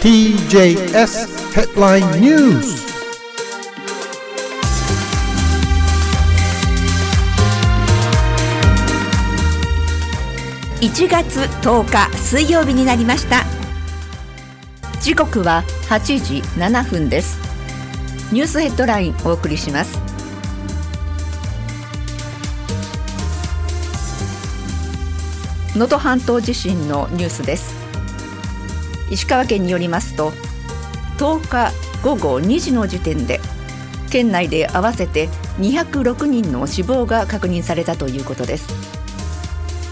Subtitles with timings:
[0.00, 2.88] TJS Headline News.
[10.80, 13.44] 1月10日水曜日になりました。
[15.02, 17.38] 時刻は8時7分です。
[18.32, 19.98] ニュースヘッドラインお送りします。
[25.74, 27.79] 能登半島地震のニュースです。
[29.10, 30.32] 石川県によりますと
[31.18, 33.40] 10日午後2時の時点で
[34.10, 38.68] 県内で合わせて206人の死亡が確認されたということです。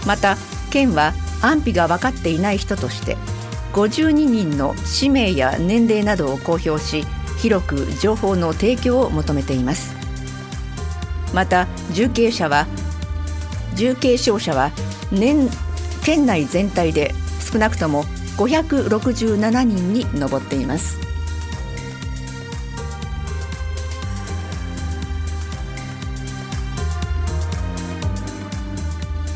[0.05, 0.37] また
[0.71, 3.17] 県は安否が分かっていない人として
[3.73, 7.05] 52人の氏名や年齢などを公表し
[7.37, 9.95] 広く情報の提供を求めています。
[11.33, 12.65] また重軽者は
[13.75, 14.71] 重軽傷者は
[15.11, 15.49] 年
[16.03, 18.03] 県内全体で少なくとも
[18.39, 20.97] 567人に上っています。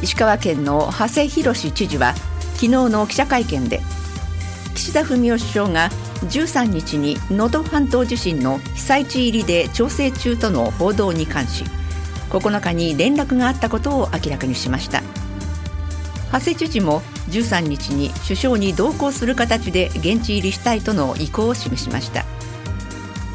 [0.01, 2.13] 石川県の長谷博知事は
[2.55, 3.81] 昨日の記者会見で
[4.75, 5.89] 岸田文雄首相が
[6.23, 11.63] 13日に能登半島地震の被災地入りで調整中との報道に関し
[12.29, 15.01] 9日に連絡があったことを明らかにしました。
[16.33, 22.25] 長谷知事も13日に首相に同行する形で現地入りしたいとの意向を示しました。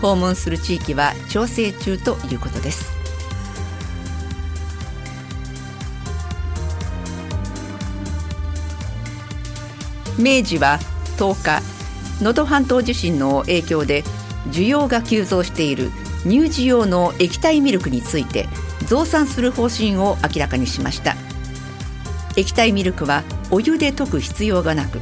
[0.02, 2.92] 訪問する地域は調整中ということです。
[10.18, 10.80] 明治は
[11.18, 11.62] 10日
[12.20, 14.02] 能登半島地震の影響で
[14.48, 15.92] 需要が急増している
[16.24, 18.48] 乳児用の液体ミルクについて
[18.88, 21.14] 増産する方針を明らかにしました。
[22.38, 25.00] 液体ミルクはお湯で溶く必要がなく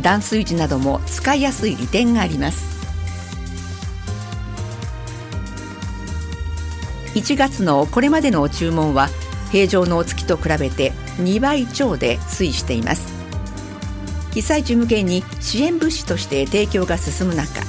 [0.00, 2.80] 断水時なども使いやすい利点があります。
[7.14, 9.08] 1月のこれまでの注文は
[9.52, 13.12] 平常の月と比べて2倍超で推移しています。
[14.32, 17.60] 被災地向けに支援物資として提供が進む中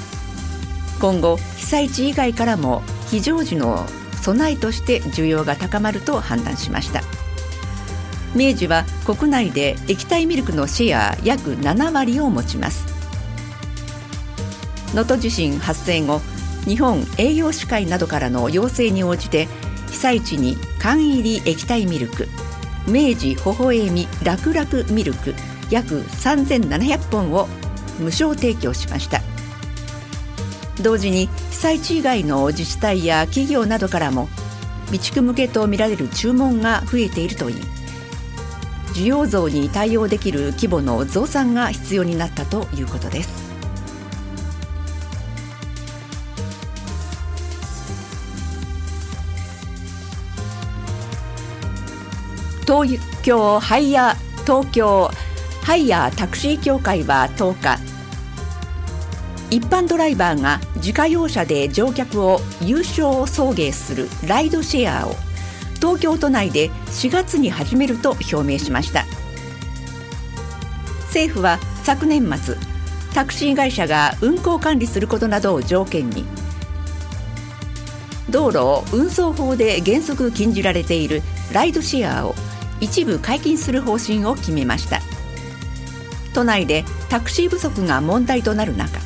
[1.02, 3.86] 今後被災地以外からも非常時の
[4.22, 7.02] 備えとして需要が高まると判断しました。
[8.36, 12.86] 明治は国内で液体ミルクのシェア約7割を持ちます。
[14.94, 16.22] 能登地震発生後
[16.66, 19.48] 日本栄養士会などからの要請に応じて
[19.90, 22.28] 被災地に缶入り液体ミルク
[22.88, 25.34] 明治ほほえみ楽々ミルク
[25.70, 27.48] 約3700本を
[28.00, 29.22] 無償提供しました。
[30.82, 34.28] 同時に被災地以外の自治体や企業などからも
[34.86, 37.81] 備蓄向けとみられる注文が増えているといい。
[38.94, 43.52] 需要増に対応できる規模の増産が必要になったということです。
[52.66, 55.12] 東京ハイヤー東京
[55.62, 57.80] ハイヤータクシー協会は10日
[59.50, 65.16] 一般ドライバーが自家用車で乗客を有償送迎するライドシェアを
[65.82, 69.06] 東京都内で4月に始めると表明しました。
[71.08, 72.56] 政府は昨年末
[73.14, 76.24] タクシー会社が運行管理することなどを条件に
[78.30, 81.22] 道路を運送法で原則禁じられている
[81.52, 82.36] ライドシェアを
[82.80, 85.02] 一部解禁する方針を決めました。
[86.34, 89.00] 都内でタクシー不足が問題となる中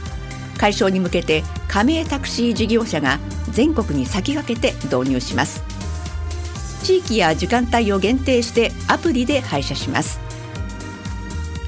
[0.60, 3.20] 解消に向けて加盟タクシー事業者が
[3.50, 5.64] 全国に先駆けて導入します。
[6.86, 10.20] 地域や時間帯を限定してアプリで配車します。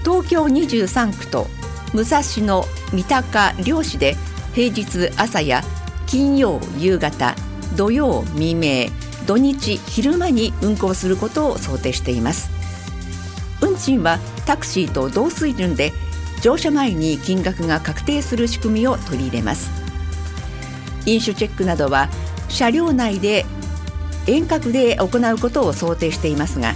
[0.04, 1.48] 東京23区と
[1.92, 4.16] 武蔵野三鷹両市で
[4.54, 5.64] 平日朝や
[6.06, 7.34] 金曜夕方
[7.76, 8.90] 土曜未明
[9.26, 12.52] 土日昼間に運行することを想定しています。
[13.60, 15.94] 運賃はタクシーと同水準で
[16.44, 19.72] 乗車前に金額が確定する仕組みを取り入れます。
[21.08, 22.08] 飲酒チェックなどは
[22.50, 23.48] 車両内で
[24.28, 26.74] 遠隔で行うことを想定していますが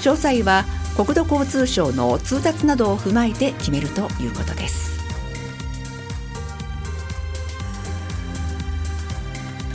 [0.00, 0.64] 詳細は
[0.96, 5.00] 国土交通省の通達などを踏まえて決めるということです。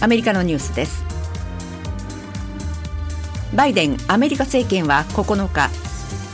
[0.01, 1.04] アメリカのニュースです。
[3.56, 5.69] バイデンアメリカ政権は9日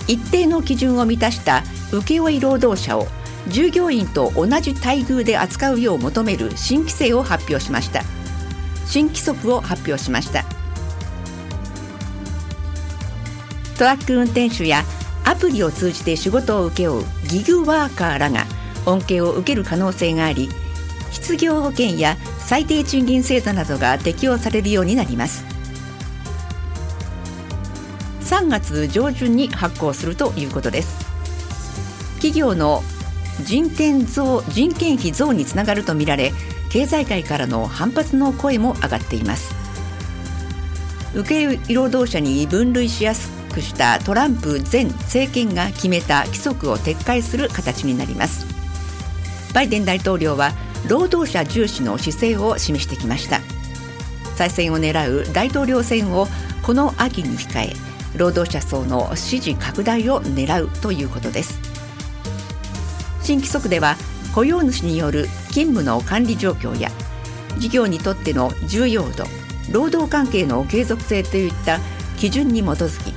[0.08, 3.08] 一定の基準を満たした請負労働者を
[3.48, 8.02] 従業員と同じ待遇で扱うよう求める新規制を発表しました。
[8.86, 10.61] 新規則を発表しました。
[13.81, 14.83] トラック運転手や
[15.25, 18.45] アプリを通じて仕事を請け負うギグワーカーらが
[18.86, 20.50] 恩恵を受ける可能性があり
[21.10, 25.44] 失業保険や最低賃金制度などが適用されるようになります。
[28.22, 31.04] 3月上旬に発行するということです。
[32.18, 32.84] 企業の
[33.44, 36.34] 人権増人件費増につながるとみられ
[36.69, 39.56] 経済界からの反発の声も上がっています。
[41.16, 48.45] 受け労働者に分類しやすくしたトランプ前政権が決めた規則を撤回する形になります。
[49.53, 50.53] バイデン大統領は
[50.88, 53.42] 労働者重視の姿勢を示してきました。
[54.36, 56.27] 再選を狙う大統領選を
[56.63, 57.74] この秋に控え
[58.18, 61.59] 労働者層の支持拡大を狙うということです。
[63.21, 63.95] 新規則では
[64.33, 66.89] 雇用主による勤務の管理状況や
[67.57, 69.25] 事業にとっての重要度
[69.71, 71.80] 労働関係の継続性といった
[72.18, 73.11] 基準に基づき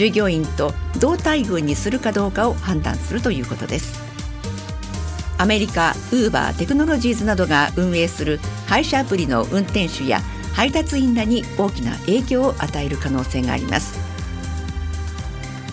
[0.00, 4.00] 従業員と同待遇にするかどうかを判断するということです。
[5.36, 10.22] アメリカウーバーテクノロジーズなどが運営する配車アプリの運転手や
[10.54, 14.00] 配達員らに大きな影響を与える可能性があります。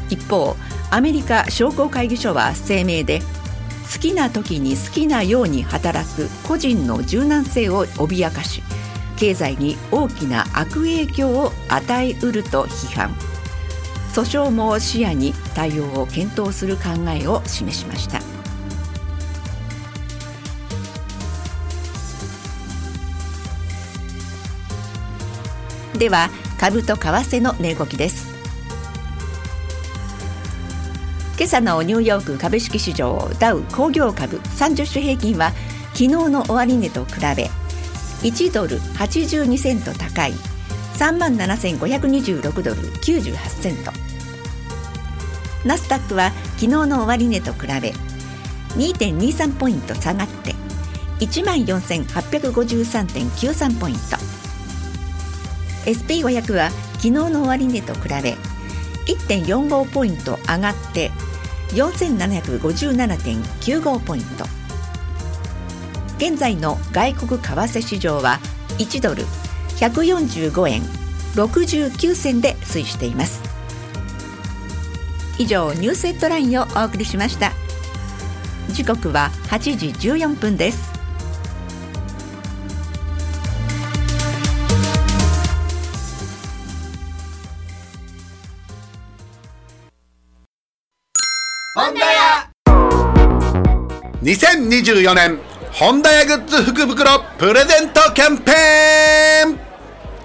[0.09, 0.57] 一方
[0.91, 3.21] アメリカ商工会議所は声明で
[3.94, 8.62] 好きな時に好きなように働く個人の柔軟性を脅かし
[9.15, 13.26] 経済に大きな悪影響を与えうると批判。
[14.18, 18.19] 訴訟も視野に対応を検討する考えを示しました。
[26.00, 28.36] では株と為替の値動きです。
[31.38, 35.52] 今朝のニューヨーク株式市場ダウ工業株30種平均は
[35.94, 37.52] 昨日の終値と比べ
[38.28, 40.34] 1ドル82セント高い
[40.96, 43.96] 3万7526ドル98セント。
[45.68, 47.92] ナスダックは昨日の終値と比べ
[48.78, 50.56] 2.23ポイント下がって
[51.19, 54.02] 1万4853.93ポイント。
[55.86, 58.38] SP500 は昨日の終値と比べ
[59.08, 61.12] 1.45ポイント上がって
[61.72, 64.46] 4757.95ポイント。
[66.18, 68.40] 現在の外国為替市場は
[68.78, 69.25] 1ドル
[69.78, 70.81] 145円
[71.36, 73.46] 69銭で推移しています。
[75.39, 77.51] 以上ニュースヘッドラインをお送りしました。
[78.69, 80.98] 時刻は8時14分です。
[94.24, 95.40] 2024年
[95.72, 99.60] ホンダ屋グッズ福袋プレゼントキャンペーン。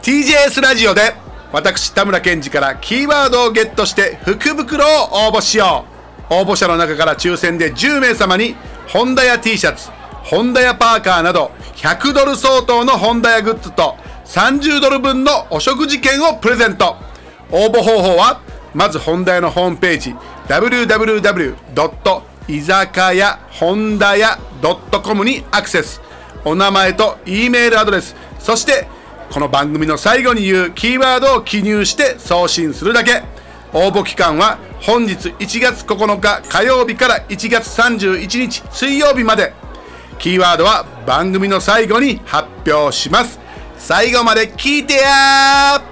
[0.03, 1.22] TJS ラジオで
[1.53, 5.85] 私田村健二からキーワードをゲットして福袋を応募しよ
[6.31, 8.57] う応募者の中から抽選で10名様に
[8.89, 9.91] ホンダ屋 T シャツ
[10.25, 16.97] ホンダ屋パーカーなど100ドル相当のホンダ屋グッズと30ドル分のお食事券をプレゼント
[17.51, 18.41] 応募方法は
[18.73, 20.15] まずホンダ屋のホームページ
[20.49, 22.23] www.
[22.49, 24.39] 居酒屋本田屋
[25.03, 26.01] .com にアクセス
[26.45, 28.89] お名前と E メールアドレスそして
[29.33, 33.23] この番組の最後に言うキーワードを記入して送信するだけ。
[33.73, 39.55] 応募期間は本日1月9日火曜日から1月31日水曜日まで。
[40.19, 43.41] キーワードは番組の最後に発表します。
[43.79, 45.83] 最後まで聞いてや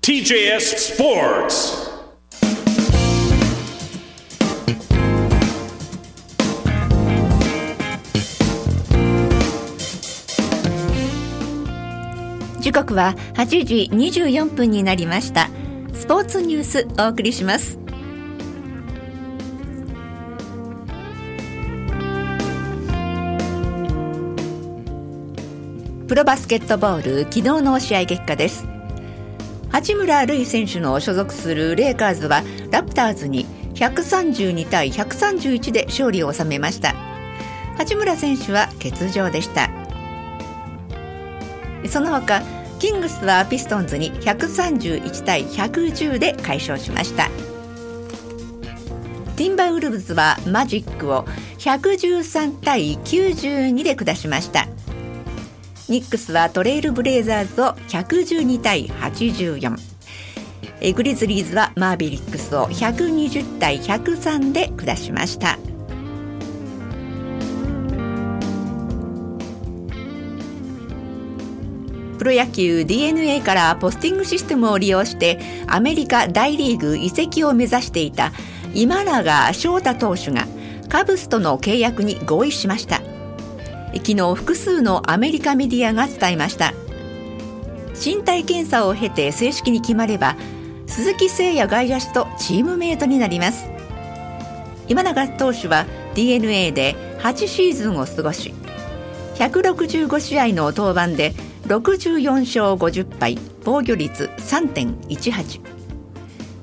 [0.00, 1.87] TJS Sports.
[12.60, 15.48] 時刻は8時24分になりました。
[15.94, 17.78] スポーツニュースお送りします。
[26.08, 28.66] プロバスケットボール昨日の試合結果です。
[29.70, 36.94] 八村塁選手の所属するレイカーズはラプターズに132対131で勝利を収めました。
[37.76, 39.67] 八村選手は欠場でした。
[41.90, 42.42] その他
[42.78, 47.28] キングスはピストンズに131対110で快勝しました。
[49.36, 51.24] ティンバーウルブズはマジックを
[51.58, 54.66] 113対92で下しました。
[55.88, 59.78] ニックスはトレイルブレイザーズを112対84
[60.94, 65.58] グリズリーズはマーベリックスを120対103で下しました。
[72.28, 78.32] ロ野球 DNA からポスティングシステムを利用してアメリカ大リーグ移籍を目指していた
[78.74, 80.46] 今永翔太投手が
[80.88, 83.00] カブスとの契約に合意しました。
[83.94, 86.74] 昨日複数のアメリカメディアが伝えました。
[87.94, 90.36] 身体検査を経て正式に決まれば
[90.86, 93.70] 鈴木誠也外野手とチームメイトになります。
[94.86, 98.54] 今永投手は DeNA で8シーズンを過ごし
[99.36, 101.34] 165試合の登板で
[101.68, 105.60] 64勝50敗防御率3.18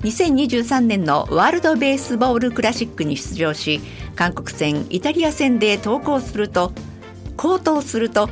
[0.02, 3.82] 2023年のワールド・ベースボール・クラシックに出場し
[4.16, 6.72] 韓国戦イタリア戦で投稿すると
[7.38, 8.30] 高騰すると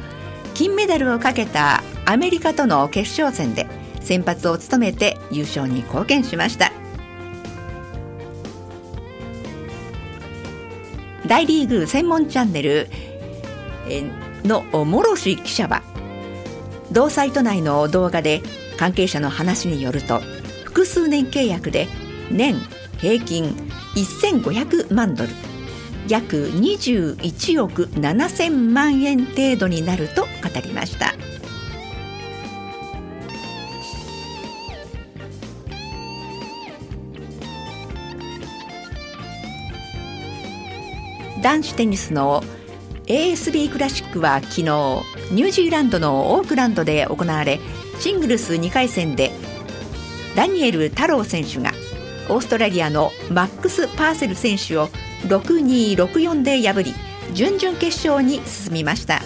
[0.55, 3.67] 金メダルをかけたアメリカとの決勝戦で
[4.01, 6.71] 先発を務めて優勝に貢献しました。
[11.25, 12.89] 大リーグ専門チャンネル
[14.43, 15.92] の諸志記者は
[16.93, 18.43] 同サイト内の動画で
[18.77, 20.19] 関係者の話によると
[20.63, 21.87] 複数年契約で
[22.31, 22.55] 年
[22.99, 23.55] 平均
[23.95, 25.29] 1500万ドル
[26.07, 30.27] 約21億7000万円程度になると語
[30.61, 31.13] りました。
[41.41, 42.41] 男子テニスの
[43.05, 45.01] ASB クラシックは昨日
[45.33, 47.59] ニュージーランドのオークランドで行われ
[47.99, 49.31] シングルス2回戦で
[50.35, 51.71] ダニエル太郎選手が
[52.29, 54.89] オーストラリアのマックス・パーセル選手を
[55.23, 56.93] 6264で破り
[57.33, 59.21] 準々決勝に進みました。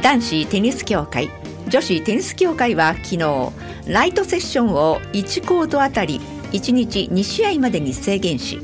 [0.00, 1.30] 男子テニス協会
[1.68, 3.52] 女子テニス協会は昨日
[3.86, 6.20] ライトセッションを1コートあたり
[6.52, 8.58] 1日2試合までに制限し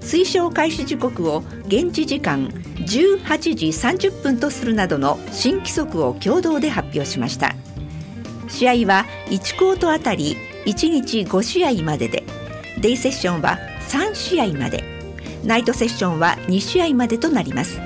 [0.00, 7.54] 推奨開始時刻を現地時間18時30分とするなどの新規則を共同で発表しました。
[8.48, 12.22] 試合は1コートあたり1日5試合までで
[12.80, 14.84] デイセッションは3試合まで
[15.44, 17.80] ナイトセッションは2試合までとなります。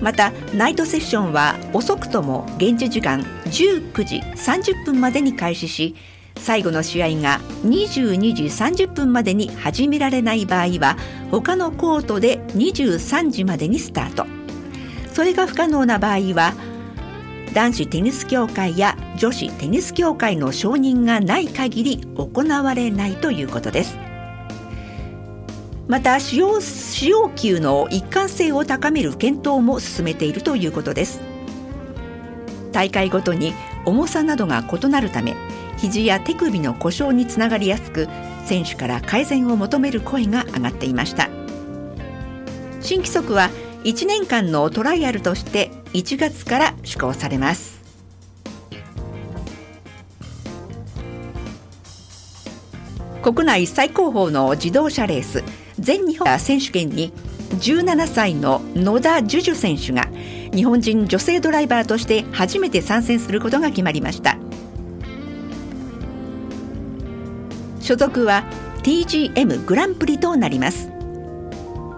[0.00, 5.96] またナイトセッションは遅くとも現地時間19時30分までに開始し
[6.38, 10.96] 最後の試合が22時30分までに始められない場合は
[11.30, 14.26] 他のコートで23時までにスタート。
[15.12, 16.54] それが不可能な場合は
[17.54, 23.98] 男子テニス協会や女子テニス協会の承認がない限り行われないということです。
[25.88, 31.20] また使用使用球の一貫性を高める検討も進めているということです。
[32.72, 33.54] 大会ごとに
[33.86, 35.34] 重さなどが異なるため
[35.78, 38.08] 肘や手首の故障につながりやすく
[38.44, 41.28] 選手から改善を求める声が上がっていました。
[42.80, 43.50] 新規則は
[43.84, 47.78] 1年間のトライアルとして1月から施行されます。
[53.22, 55.44] 国内最高峰の自動車レース
[55.78, 57.12] 全日本選手権に
[57.60, 60.08] 17歳の野田樹樹選手が
[60.54, 64.38] 日本人女性ドライバーとして初めて参戦することが決まりました。
[67.88, 68.44] 所属は
[68.82, 70.90] TGM グランプリとなります。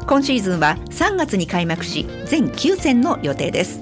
[0.07, 3.81] 今シーズンは3月に開幕し全9戦の予定です。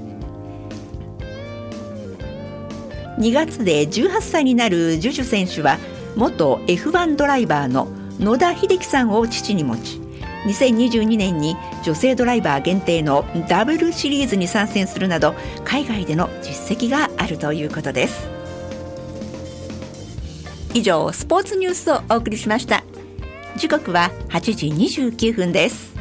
[3.18, 5.76] 2月で18歳になるジュジュ選手は
[6.16, 7.88] 元 F1 ドライバーの
[8.18, 10.00] 野田秀樹さんを父に持ち
[10.46, 18.37] 2022年に女性ドライバー限定のダブルシリーズに参戦するなど海外での実績があるということです。
[20.74, 22.84] 以上スポーツニュースをお送りしました。
[23.56, 25.97] 時刻は8時29分です。